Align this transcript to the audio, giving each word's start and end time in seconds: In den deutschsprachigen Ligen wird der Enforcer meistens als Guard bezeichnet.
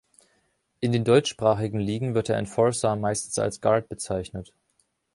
In 0.79 0.93
den 0.93 1.03
deutschsprachigen 1.03 1.77
Ligen 1.79 2.15
wird 2.15 2.27
der 2.29 2.37
Enforcer 2.37 2.95
meistens 2.95 3.37
als 3.37 3.61
Guard 3.61 3.87
bezeichnet. 3.87 4.51